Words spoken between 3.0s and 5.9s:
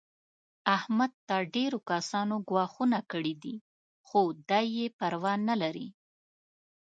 کړي دي. خو دی یې پروا نه لري.